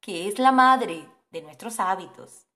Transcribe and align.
que 0.00 0.28
es 0.28 0.38
la 0.38 0.52
madre 0.52 1.06
de 1.30 1.42
nuestros 1.42 1.80
hábitos. 1.80 2.46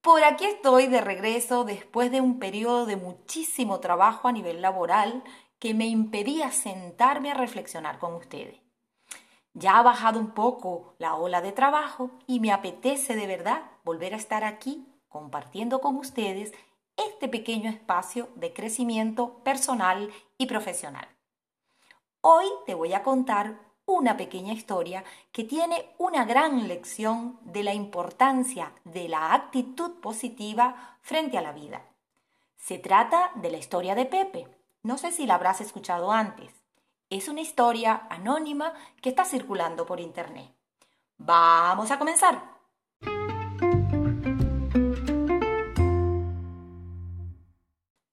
Por 0.00 0.22
aquí 0.22 0.44
estoy 0.44 0.86
de 0.86 1.00
regreso 1.00 1.64
después 1.64 2.10
de 2.10 2.20
un 2.20 2.38
periodo 2.38 2.84
de 2.86 2.96
muchísimo 2.96 3.80
trabajo 3.80 4.28
a 4.28 4.32
nivel 4.32 4.60
laboral 4.60 5.24
que 5.58 5.72
me 5.72 5.86
impedía 5.86 6.50
sentarme 6.50 7.30
a 7.30 7.34
reflexionar 7.34 7.98
con 7.98 8.14
ustedes. 8.14 8.60
Ya 9.54 9.78
ha 9.78 9.82
bajado 9.82 10.18
un 10.18 10.32
poco 10.32 10.94
la 10.98 11.14
ola 11.14 11.40
de 11.40 11.52
trabajo 11.52 12.10
y 12.26 12.40
me 12.40 12.52
apetece 12.52 13.14
de 13.14 13.26
verdad 13.26 13.62
volver 13.84 14.12
a 14.12 14.18
estar 14.18 14.44
aquí 14.44 14.86
compartiendo 15.08 15.80
con 15.80 15.96
ustedes 15.96 16.52
este 16.96 17.28
pequeño 17.28 17.70
espacio 17.70 18.28
de 18.34 18.52
crecimiento 18.52 19.42
personal 19.44 20.12
y 20.38 20.46
profesional. 20.46 21.08
Hoy 22.20 22.46
te 22.66 22.74
voy 22.74 22.92
a 22.94 23.02
contar 23.02 23.60
una 23.86 24.16
pequeña 24.16 24.52
historia 24.52 25.04
que 25.32 25.44
tiene 25.44 25.94
una 25.98 26.24
gran 26.24 26.68
lección 26.68 27.38
de 27.42 27.62
la 27.62 27.74
importancia 27.74 28.72
de 28.84 29.08
la 29.08 29.34
actitud 29.34 30.00
positiva 30.00 30.96
frente 31.02 31.38
a 31.38 31.42
la 31.42 31.52
vida. 31.52 31.82
Se 32.56 32.78
trata 32.78 33.30
de 33.34 33.50
la 33.50 33.58
historia 33.58 33.94
de 33.94 34.06
Pepe. 34.06 34.48
No 34.82 34.96
sé 34.96 35.12
si 35.12 35.26
la 35.26 35.34
habrás 35.34 35.60
escuchado 35.60 36.12
antes. 36.12 36.50
Es 37.10 37.28
una 37.28 37.42
historia 37.42 38.06
anónima 38.08 38.72
que 39.02 39.10
está 39.10 39.24
circulando 39.24 39.84
por 39.84 40.00
internet. 40.00 40.50
Vamos 41.18 41.90
a 41.90 41.98
comenzar. 41.98 42.54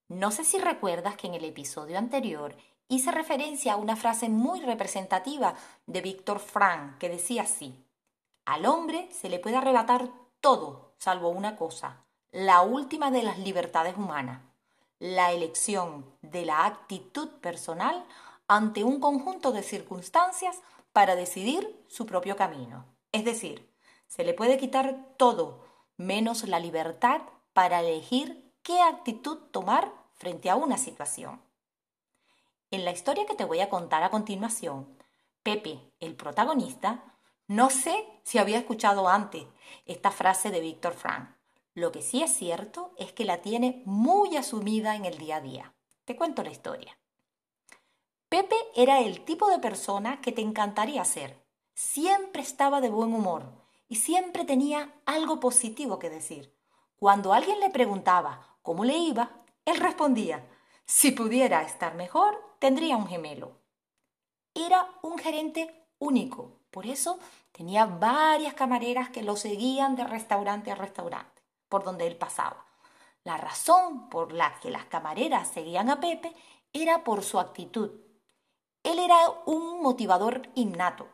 No 0.10 0.30
sé 0.30 0.44
si 0.44 0.60
recuerdas 0.60 1.16
que 1.16 1.28
en 1.28 1.34
el 1.34 1.46
episodio 1.46 1.98
anterior 1.98 2.56
hice 2.92 3.10
referencia 3.12 3.74
a 3.74 3.78
una 3.78 3.96
frase 3.96 4.28
muy 4.28 4.60
representativa 4.60 5.56
de 5.86 6.02
Víctor 6.02 6.40
Frank 6.40 6.98
que 6.98 7.08
decía 7.08 7.44
así, 7.44 7.86
al 8.44 8.66
hombre 8.66 9.08
se 9.14 9.30
le 9.30 9.40
puede 9.40 9.56
arrebatar 9.56 10.10
todo 10.42 10.94
salvo 10.98 11.30
una 11.30 11.56
cosa, 11.56 12.04
la 12.32 12.62
última 12.64 13.10
de 13.10 13.24
las 13.24 13.40
libertades 13.40 13.96
humanas, 13.96 14.42
la 15.00 15.32
elección 15.32 16.06
de 16.22 16.46
la 16.46 16.66
actitud 16.66 17.30
personal 17.40 18.06
ante 18.50 18.84
un 18.84 19.00
conjunto 19.00 19.54
de 19.54 19.64
circunstancias 19.64 20.58
para 20.92 21.16
decidir 21.16 21.86
su 21.88 22.06
propio 22.06 22.36
camino. 22.36 22.84
Es 23.14 23.24
decir, 23.24 23.74
se 24.08 24.26
le 24.26 24.34
puede 24.34 24.58
quitar 24.58 25.16
todo 25.16 25.64
menos 25.96 26.46
la 26.46 26.60
libertad 26.60 27.22
para 27.54 27.80
elegir 27.80 28.52
qué 28.64 28.82
actitud 28.82 29.38
tomar 29.52 29.94
frente 30.14 30.50
a 30.50 30.58
una 30.58 30.78
situación. 30.78 31.42
En 32.72 32.86
la 32.86 32.92
historia 32.92 33.26
que 33.26 33.36
te 33.36 33.44
voy 33.44 33.60
a 33.60 33.70
contar 33.70 34.02
a 34.02 34.10
continuación, 34.10 34.98
Pepe, 35.44 35.92
el 36.00 36.16
protagonista, 36.16 37.18
no 37.48 37.70
sé 37.70 38.08
si 38.24 38.38
había 38.38 38.60
escuchado 38.60 39.10
antes 39.10 39.46
esta 39.86 40.10
frase 40.10 40.52
de 40.52 40.62
Víctor 40.62 40.94
Frank. 40.94 41.36
Lo 41.74 41.92
que 41.92 42.02
sí 42.02 42.24
es 42.24 42.34
cierto 42.34 42.94
es 42.98 43.12
que 43.12 43.26
la 43.26 43.42
tiene 43.42 43.84
muy 43.86 44.38
asumida 44.38 44.96
en 44.96 45.04
el 45.04 45.18
día 45.18 45.38
a 45.38 45.42
día. 45.42 45.74
Te 46.06 46.16
cuento 46.16 46.44
la 46.44 46.52
historia. 46.52 46.98
Pepe 48.30 48.56
era 48.74 49.02
el 49.02 49.26
tipo 49.26 49.50
de 49.50 49.60
persona 49.60 50.22
que 50.22 50.32
te 50.32 50.42
encantaría 50.42 51.04
ser. 51.04 51.46
Siempre 51.74 52.42
estaba 52.42 52.80
de 52.80 52.90
buen 52.90 53.14
humor 53.14 53.52
y 53.90 53.96
siempre 53.96 54.46
tenía 54.46 54.94
algo 55.06 55.42
positivo 55.42 56.00
que 56.00 56.10
decir. 56.10 56.56
Cuando 56.96 57.34
alguien 57.34 57.60
le 57.60 57.70
preguntaba 57.70 58.58
cómo 58.62 58.86
le 58.86 58.98
iba, 58.98 59.44
él 59.66 59.78
respondía, 59.78 60.48
si 60.94 61.12
pudiera 61.12 61.62
estar 61.62 61.96
mejor, 61.96 62.38
tendría 62.60 62.98
un 62.98 63.08
gemelo. 63.08 63.54
Era 64.54 64.90
un 65.02 65.18
gerente 65.18 65.88
único, 66.00 66.60
por 66.70 66.86
eso 66.86 67.18
tenía 67.54 67.86
varias 67.86 68.56
camareras 68.56 69.10
que 69.10 69.24
lo 69.24 69.38
seguían 69.38 69.96
de 69.96 70.04
restaurante 70.04 70.70
a 70.70 70.76
restaurante, 70.76 71.42
por 71.70 71.86
donde 71.86 72.08
él 72.08 72.18
pasaba. 72.18 72.66
La 73.24 73.38
razón 73.38 74.10
por 74.10 74.34
la 74.34 74.60
que 74.60 74.70
las 74.70 74.84
camareras 74.84 75.48
seguían 75.48 75.90
a 75.90 76.02
Pepe 76.02 76.34
era 76.74 77.06
por 77.06 77.24
su 77.24 77.40
actitud. 77.40 77.92
Él 78.84 79.00
era 79.00 79.18
un 79.46 79.82
motivador 79.82 80.50
innato. 80.56 81.08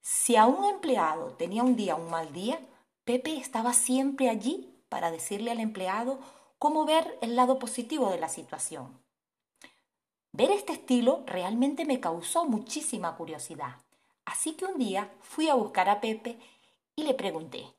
Si 0.00 0.34
a 0.34 0.46
un 0.46 0.64
empleado 0.64 1.34
tenía 1.34 1.62
un 1.62 1.76
día 1.76 1.94
un 1.94 2.10
mal 2.10 2.32
día, 2.32 2.58
Pepe 3.04 3.36
estaba 3.36 3.74
siempre 3.74 4.28
allí 4.28 4.84
para 4.88 5.12
decirle 5.12 5.52
al 5.52 5.60
empleado 5.60 6.18
cómo 6.58 6.84
ver 6.84 7.16
el 7.22 7.36
lado 7.36 7.60
positivo 7.60 8.10
de 8.10 8.18
la 8.18 8.28
situación. 8.28 9.00
Ver 10.40 10.52
este 10.52 10.72
estilo 10.72 11.22
realmente 11.26 11.84
me 11.84 12.00
causó 12.00 12.46
muchísima 12.46 13.14
curiosidad. 13.14 13.76
Así 14.24 14.54
que 14.54 14.64
un 14.64 14.78
día 14.78 15.12
fui 15.20 15.50
a 15.50 15.54
buscar 15.54 15.90
a 15.90 16.00
Pepe 16.00 16.38
y 16.96 17.02
le 17.02 17.12
pregunté, 17.12 17.74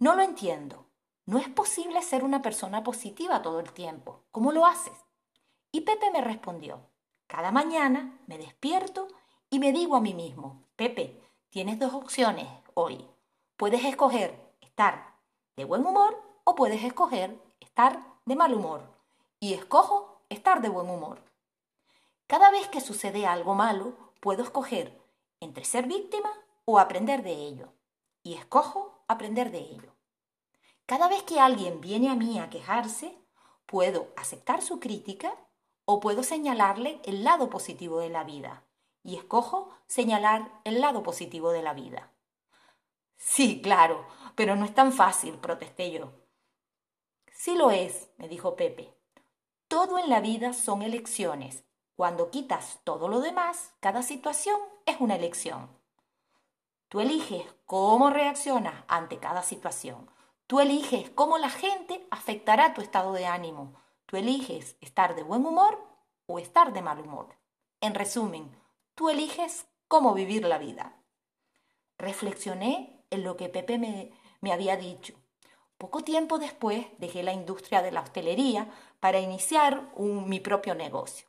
no 0.00 0.16
lo 0.16 0.22
entiendo, 0.22 0.84
no 1.24 1.38
es 1.38 1.48
posible 1.48 2.02
ser 2.02 2.24
una 2.24 2.42
persona 2.42 2.82
positiva 2.82 3.40
todo 3.40 3.60
el 3.60 3.72
tiempo, 3.72 4.24
¿cómo 4.32 4.50
lo 4.50 4.66
haces? 4.66 4.98
Y 5.70 5.82
Pepe 5.82 6.10
me 6.10 6.22
respondió, 6.22 6.80
cada 7.28 7.52
mañana 7.52 8.18
me 8.26 8.36
despierto 8.36 9.06
y 9.48 9.60
me 9.60 9.70
digo 9.70 9.94
a 9.94 10.00
mí 10.00 10.12
mismo, 10.12 10.64
Pepe, 10.74 11.22
tienes 11.50 11.78
dos 11.78 11.94
opciones 11.94 12.48
hoy, 12.74 13.06
puedes 13.56 13.84
escoger 13.84 14.36
estar 14.60 15.14
de 15.56 15.66
buen 15.66 15.86
humor 15.86 16.20
o 16.42 16.56
puedes 16.56 16.82
escoger 16.82 17.40
estar 17.60 18.04
de 18.24 18.34
mal 18.34 18.52
humor. 18.52 18.92
Y 19.38 19.54
escojo 19.54 20.15
estar 20.28 20.60
de 20.60 20.68
buen 20.68 20.88
humor. 20.88 21.22
Cada 22.26 22.50
vez 22.50 22.68
que 22.68 22.80
sucede 22.80 23.26
algo 23.26 23.54
malo, 23.54 23.96
puedo 24.20 24.42
escoger 24.42 25.00
entre 25.40 25.64
ser 25.64 25.86
víctima 25.86 26.30
o 26.64 26.78
aprender 26.78 27.22
de 27.22 27.32
ello. 27.32 27.72
Y 28.22 28.34
escojo 28.34 29.04
aprender 29.06 29.50
de 29.50 29.58
ello. 29.58 29.94
Cada 30.86 31.08
vez 31.08 31.22
que 31.22 31.40
alguien 31.40 31.80
viene 31.80 32.10
a 32.10 32.14
mí 32.14 32.38
a 32.38 32.50
quejarse, 32.50 33.16
puedo 33.66 34.08
aceptar 34.16 34.62
su 34.62 34.80
crítica 34.80 35.34
o 35.84 36.00
puedo 36.00 36.22
señalarle 36.22 37.00
el 37.04 37.22
lado 37.22 37.50
positivo 37.50 38.00
de 38.00 38.10
la 38.10 38.24
vida. 38.24 38.64
Y 39.04 39.16
escojo 39.16 39.70
señalar 39.86 40.60
el 40.64 40.80
lado 40.80 41.02
positivo 41.02 41.52
de 41.52 41.62
la 41.62 41.74
vida. 41.74 42.10
Sí, 43.16 43.62
claro, 43.62 44.04
pero 44.34 44.56
no 44.56 44.64
es 44.64 44.74
tan 44.74 44.92
fácil, 44.92 45.38
protesté 45.38 45.90
yo. 45.92 46.12
Sí 47.32 47.54
lo 47.54 47.70
es, 47.70 48.10
me 48.18 48.28
dijo 48.28 48.56
Pepe. 48.56 48.95
Todo 49.68 49.98
en 49.98 50.08
la 50.08 50.20
vida 50.20 50.52
son 50.52 50.82
elecciones. 50.82 51.64
Cuando 51.96 52.30
quitas 52.30 52.78
todo 52.84 53.08
lo 53.08 53.20
demás, 53.20 53.72
cada 53.80 54.02
situación 54.02 54.60
es 54.84 55.00
una 55.00 55.16
elección. 55.16 55.68
Tú 56.88 57.00
eliges 57.00 57.42
cómo 57.64 58.10
reaccionas 58.10 58.84
ante 58.86 59.18
cada 59.18 59.42
situación. 59.42 60.08
Tú 60.46 60.60
eliges 60.60 61.10
cómo 61.10 61.36
la 61.36 61.50
gente 61.50 62.06
afectará 62.12 62.74
tu 62.74 62.80
estado 62.80 63.12
de 63.12 63.26
ánimo. 63.26 63.74
Tú 64.06 64.16
eliges 64.16 64.76
estar 64.80 65.16
de 65.16 65.24
buen 65.24 65.44
humor 65.44 65.84
o 66.26 66.38
estar 66.38 66.72
de 66.72 66.82
mal 66.82 67.00
humor. 67.00 67.36
En 67.80 67.96
resumen, 67.96 68.56
tú 68.94 69.08
eliges 69.08 69.66
cómo 69.88 70.14
vivir 70.14 70.44
la 70.44 70.58
vida. 70.58 71.02
Reflexioné 71.98 73.04
en 73.10 73.24
lo 73.24 73.36
que 73.36 73.48
Pepe 73.48 73.78
me, 73.78 74.12
me 74.40 74.52
había 74.52 74.76
dicho 74.76 75.14
poco 75.78 76.02
tiempo 76.02 76.38
después 76.38 76.86
dejé 76.98 77.22
la 77.22 77.32
industria 77.32 77.82
de 77.82 77.92
la 77.92 78.00
hostelería 78.00 78.68
para 79.00 79.20
iniciar 79.20 79.92
mi 79.98 80.40
propio 80.40 80.74
negocio. 80.74 81.26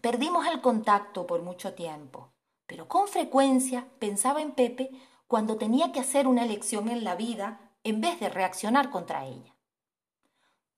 Perdimos 0.00 0.46
el 0.46 0.60
contacto 0.60 1.26
por 1.26 1.42
mucho 1.42 1.74
tiempo, 1.74 2.32
pero 2.66 2.88
con 2.88 3.08
frecuencia 3.08 3.86
pensaba 3.98 4.42
en 4.42 4.52
Pepe 4.52 4.90
cuando 5.26 5.56
tenía 5.56 5.92
que 5.92 6.00
hacer 6.00 6.26
una 6.26 6.44
elección 6.44 6.88
en 6.88 7.04
la 7.04 7.14
vida 7.14 7.72
en 7.84 8.00
vez 8.00 8.18
de 8.20 8.28
reaccionar 8.28 8.90
contra 8.90 9.26
ella. 9.26 9.54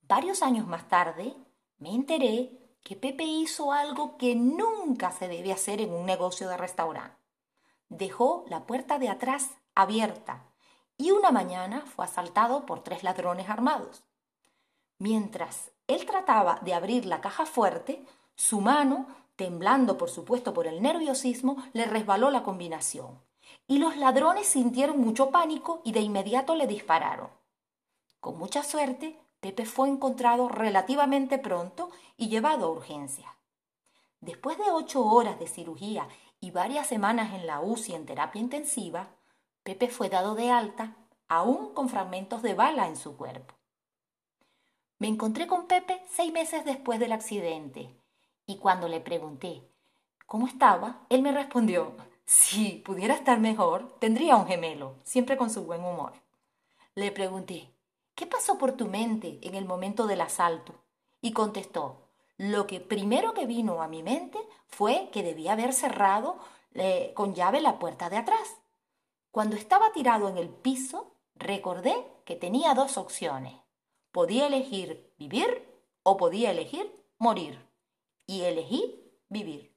Varios 0.02 0.42
años 0.42 0.66
más 0.66 0.88
tarde 0.88 1.34
me 1.78 1.94
enteré 1.94 2.58
que 2.82 2.96
Pepe 2.96 3.24
hizo 3.24 3.72
algo 3.72 4.16
que 4.16 4.34
nunca 4.34 5.12
se 5.12 5.28
debe 5.28 5.52
hacer 5.52 5.80
en 5.80 5.92
un 5.92 6.04
negocio 6.06 6.48
de 6.48 6.56
restaurante. 6.56 7.16
Dejó 7.88 8.44
la 8.48 8.66
puerta 8.66 8.98
de 8.98 9.08
atrás 9.08 9.50
abierta 9.74 10.49
y 11.00 11.12
una 11.12 11.30
mañana 11.30 11.80
fue 11.86 12.04
asaltado 12.04 12.66
por 12.66 12.84
tres 12.84 13.02
ladrones 13.02 13.48
armados. 13.48 14.02
Mientras 14.98 15.70
él 15.86 16.04
trataba 16.04 16.60
de 16.62 16.74
abrir 16.74 17.06
la 17.06 17.22
caja 17.22 17.46
fuerte, 17.46 18.04
su 18.36 18.60
mano, 18.60 19.06
temblando 19.34 19.96
por 19.96 20.10
supuesto 20.10 20.52
por 20.52 20.66
el 20.66 20.82
nerviosismo, 20.82 21.56
le 21.72 21.86
resbaló 21.86 22.30
la 22.30 22.42
combinación 22.42 23.18
y 23.66 23.78
los 23.78 23.96
ladrones 23.96 24.46
sintieron 24.46 25.00
mucho 25.00 25.30
pánico 25.30 25.80
y 25.84 25.92
de 25.92 26.00
inmediato 26.00 26.54
le 26.54 26.66
dispararon. 26.66 27.30
Con 28.20 28.36
mucha 28.36 28.62
suerte, 28.62 29.18
Pepe 29.40 29.64
fue 29.64 29.88
encontrado 29.88 30.48
relativamente 30.48 31.38
pronto 31.38 31.88
y 32.18 32.28
llevado 32.28 32.66
a 32.66 32.70
urgencia. 32.70 33.34
Después 34.20 34.58
de 34.58 34.70
ocho 34.70 35.02
horas 35.02 35.38
de 35.38 35.48
cirugía 35.48 36.06
y 36.40 36.50
varias 36.50 36.88
semanas 36.88 37.32
en 37.32 37.46
la 37.46 37.60
UCI 37.60 37.94
en 37.94 38.04
terapia 38.04 38.40
intensiva, 38.40 39.08
Pepe 39.62 39.88
fue 39.88 40.08
dado 40.08 40.34
de 40.34 40.50
alta, 40.50 40.96
aún 41.28 41.74
con 41.74 41.88
fragmentos 41.88 42.42
de 42.42 42.54
bala 42.54 42.86
en 42.86 42.96
su 42.96 43.16
cuerpo. 43.16 43.54
Me 44.98 45.08
encontré 45.08 45.46
con 45.46 45.66
Pepe 45.66 46.02
seis 46.10 46.32
meses 46.32 46.64
después 46.64 46.98
del 47.00 47.12
accidente 47.12 47.94
y 48.46 48.56
cuando 48.56 48.88
le 48.88 49.00
pregunté 49.00 49.62
cómo 50.26 50.46
estaba, 50.46 51.06
él 51.08 51.22
me 51.22 51.32
respondió, 51.32 51.94
si 52.26 52.82
pudiera 52.84 53.14
estar 53.14 53.40
mejor, 53.40 53.96
tendría 53.98 54.36
un 54.36 54.46
gemelo, 54.46 54.94
siempre 55.02 55.36
con 55.36 55.50
su 55.50 55.64
buen 55.64 55.84
humor. 55.84 56.12
Le 56.94 57.10
pregunté, 57.10 57.70
¿qué 58.14 58.26
pasó 58.26 58.56
por 58.58 58.72
tu 58.72 58.86
mente 58.86 59.38
en 59.42 59.54
el 59.54 59.64
momento 59.64 60.06
del 60.06 60.20
asalto? 60.20 60.74
Y 61.20 61.32
contestó, 61.32 62.02
lo 62.36 62.66
que 62.66 62.80
primero 62.80 63.34
que 63.34 63.46
vino 63.46 63.82
a 63.82 63.88
mi 63.88 64.02
mente 64.02 64.38
fue 64.68 65.10
que 65.12 65.22
debía 65.22 65.52
haber 65.52 65.72
cerrado 65.72 66.38
eh, 66.74 67.12
con 67.14 67.34
llave 67.34 67.60
la 67.60 67.78
puerta 67.78 68.08
de 68.08 68.16
atrás. 68.16 68.59
Cuando 69.30 69.56
estaba 69.56 69.92
tirado 69.92 70.28
en 70.28 70.38
el 70.38 70.48
piso, 70.48 71.16
recordé 71.36 71.94
que 72.24 72.36
tenía 72.36 72.74
dos 72.74 72.98
opciones. 72.98 73.54
Podía 74.10 74.46
elegir 74.46 75.14
vivir 75.18 75.68
o 76.02 76.16
podía 76.16 76.50
elegir 76.50 76.92
morir. 77.18 77.64
Y 78.26 78.42
elegí 78.42 79.12
vivir. 79.28 79.76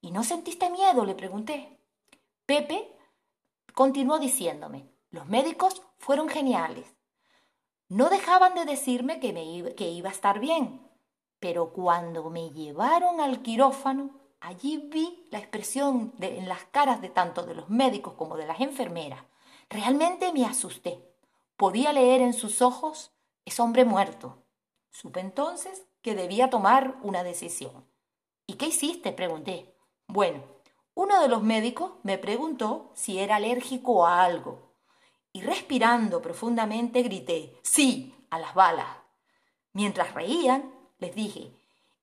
¿Y 0.00 0.10
no 0.10 0.24
sentiste 0.24 0.70
miedo? 0.70 1.04
le 1.04 1.14
pregunté. 1.14 1.78
Pepe 2.46 2.96
continuó 3.74 4.18
diciéndome, 4.18 4.90
los 5.10 5.26
médicos 5.26 5.82
fueron 5.98 6.28
geniales. 6.28 6.94
No 7.88 8.10
dejaban 8.10 8.54
de 8.54 8.64
decirme 8.64 9.20
que, 9.20 9.32
me 9.32 9.74
que 9.74 9.90
iba 9.90 10.10
a 10.10 10.12
estar 10.12 10.38
bien, 10.40 10.86
pero 11.40 11.72
cuando 11.72 12.28
me 12.30 12.50
llevaron 12.50 13.20
al 13.20 13.42
quirófano, 13.42 14.10
allí 14.40 14.88
vi 14.90 15.26
la 15.30 15.38
expresión 15.38 16.12
en 16.20 16.48
las 16.48 16.64
caras 16.64 17.00
de 17.00 17.08
tanto 17.08 17.42
de 17.44 17.54
los 17.54 17.68
médicos 17.68 18.14
como 18.14 18.36
de 18.36 18.46
las 18.46 18.60
enfermeras. 18.60 19.22
Realmente 19.70 20.32
me 20.32 20.44
asusté. 20.44 21.04
Podía 21.56 21.92
leer 21.92 22.20
en 22.20 22.32
sus 22.32 22.62
ojos, 22.62 23.10
es 23.44 23.58
hombre 23.60 23.84
muerto. 23.84 24.44
Supe 24.90 25.20
entonces 25.20 25.84
que 26.02 26.14
debía 26.14 26.50
tomar 26.50 26.96
una 27.02 27.22
decisión. 27.22 27.84
¿Y 28.46 28.54
qué 28.54 28.66
hiciste? 28.66 29.12
pregunté. 29.12 29.74
Bueno, 30.06 30.42
uno 30.94 31.20
de 31.20 31.28
los 31.28 31.42
médicos 31.42 31.92
me 32.02 32.18
preguntó 32.18 32.90
si 32.94 33.18
era 33.18 33.36
alérgico 33.36 34.06
a 34.06 34.24
algo. 34.24 34.72
Y 35.32 35.42
respirando 35.42 36.22
profundamente 36.22 37.02
grité, 37.02 37.58
sí, 37.62 38.14
a 38.30 38.38
las 38.38 38.54
balas. 38.54 38.88
Mientras 39.72 40.14
reían, 40.14 40.74
les 40.98 41.14
dije, 41.14 41.52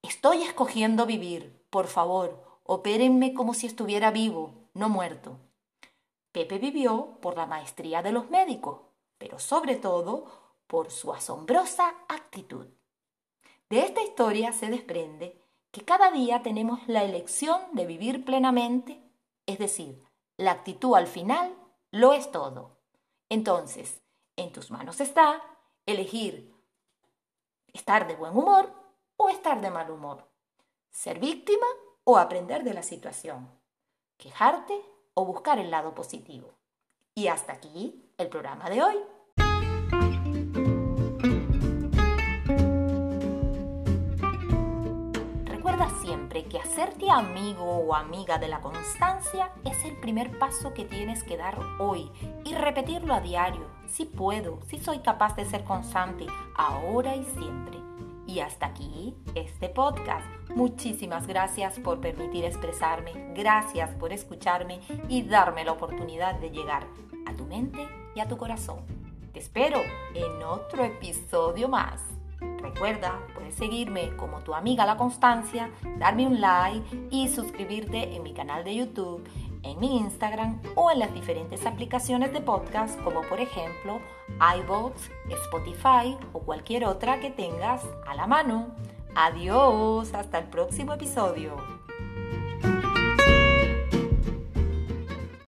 estoy 0.01 0.43
escogiendo 0.43 1.05
vivir. 1.05 1.64
Por 1.75 1.87
favor, 1.87 2.41
opérenme 2.63 3.33
como 3.33 3.53
si 3.53 3.67
estuviera 3.67 4.09
vivo, 4.09 4.69
no 4.73 4.87
muerto. 4.87 5.39
Pepe 6.31 6.57
vivió 6.57 7.17
por 7.21 7.35
la 7.35 7.47
maestría 7.47 8.01
de 8.01 8.13
los 8.13 8.29
médicos, 8.29 8.79
pero 9.17 9.39
sobre 9.39 9.75
todo 9.75 10.23
por 10.67 10.89
su 10.89 11.11
asombrosa 11.11 11.93
actitud. 12.07 12.67
De 13.69 13.81
esta 13.81 14.01
historia 14.01 14.53
se 14.53 14.69
desprende 14.69 15.37
que 15.71 15.83
cada 15.83 16.11
día 16.11 16.41
tenemos 16.43 16.79
la 16.87 17.03
elección 17.03 17.59
de 17.73 17.85
vivir 17.85 18.23
plenamente, 18.23 19.03
es 19.45 19.59
decir, 19.59 20.01
la 20.37 20.51
actitud 20.51 20.95
al 20.95 21.07
final 21.07 21.57
lo 21.91 22.13
es 22.13 22.31
todo. 22.31 22.77
Entonces, 23.27 24.01
en 24.37 24.53
tus 24.53 24.71
manos 24.71 25.01
está 25.01 25.43
elegir 25.85 26.55
estar 27.73 28.07
de 28.07 28.15
buen 28.15 28.31
humor 28.31 28.71
o 29.17 29.27
estar 29.27 29.59
de 29.59 29.71
mal 29.71 29.91
humor, 29.91 30.25
ser 30.95 31.19
víctima 31.19 31.67
o 32.05 32.17
aprender 32.17 32.63
de 32.63 32.73
la 32.73 32.81
situación, 32.81 33.49
quejarte 34.17 34.73
o 35.13 35.25
buscar 35.25 35.59
el 35.59 35.69
lado 35.69 35.93
positivo. 35.93 36.55
Y 37.13 37.27
hasta 37.27 37.51
aquí 37.51 38.13
el 38.17 38.29
programa 38.29 38.69
de 38.69 38.81
hoy. 38.81 38.95
Recuerda 45.43 45.89
siempre 46.01 46.45
que 46.45 46.59
hacerte 46.59 47.09
amigo 47.09 47.65
o 47.65 47.93
amiga 47.93 48.37
de 48.37 48.47
la 48.47 48.61
constancia 48.61 49.51
es 49.65 49.83
el 49.83 49.99
primer 49.99 50.39
paso 50.39 50.73
que 50.73 50.85
tienes 50.85 51.25
que 51.25 51.35
dar 51.35 51.59
hoy 51.77 52.09
y 52.45 52.55
repetirlo 52.55 53.13
a 53.13 53.19
diario. 53.19 53.69
Si 53.89 54.05
puedo, 54.05 54.61
si 54.69 54.79
soy 54.79 54.99
capaz 54.99 55.35
de 55.35 55.43
ser 55.43 55.65
constante, 55.65 56.25
ahora 56.55 57.17
y 57.17 57.25
siempre. 57.25 57.84
Y 58.27 58.39
hasta 58.39 58.67
aquí 58.67 59.15
este 59.35 59.69
podcast. 59.69 60.25
Muchísimas 60.55 61.27
gracias 61.27 61.79
por 61.79 61.99
permitir 61.99 62.45
expresarme, 62.45 63.33
gracias 63.35 63.91
por 63.91 64.13
escucharme 64.13 64.79
y 65.09 65.23
darme 65.23 65.63
la 65.63 65.73
oportunidad 65.73 66.39
de 66.39 66.49
llegar 66.49 66.87
a 67.25 67.33
tu 67.33 67.45
mente 67.45 67.87
y 68.15 68.19
a 68.19 68.27
tu 68.27 68.37
corazón. 68.37 68.79
Te 69.33 69.39
espero 69.39 69.81
en 70.13 70.43
otro 70.43 70.83
episodio 70.83 71.67
más. 71.67 72.01
Recuerda, 72.61 73.19
puedes 73.33 73.55
seguirme 73.55 74.15
como 74.17 74.39
tu 74.39 74.53
amiga 74.53 74.85
La 74.85 74.97
Constancia, 74.97 75.71
darme 75.99 76.25
un 76.25 76.41
like 76.41 77.07
y 77.11 77.27
suscribirte 77.27 78.15
en 78.15 78.23
mi 78.23 78.33
canal 78.33 78.63
de 78.63 78.75
YouTube 78.75 79.27
en 79.65 79.79
mi 79.79 79.97
Instagram 79.97 80.61
o 80.75 80.91
en 80.91 80.99
las 80.99 81.13
diferentes 81.13 81.65
aplicaciones 81.65 82.31
de 82.31 82.41
podcast 82.41 82.99
como 83.01 83.21
por 83.23 83.39
ejemplo 83.39 83.99
iBots, 84.59 85.09
Spotify 85.29 86.17
o 86.33 86.39
cualquier 86.39 86.85
otra 86.85 87.19
que 87.19 87.31
tengas 87.31 87.83
a 88.05 88.15
la 88.15 88.27
mano. 88.27 88.75
Adiós, 89.15 90.13
hasta 90.13 90.39
el 90.39 90.45
próximo 90.45 90.93
episodio. 90.93 91.74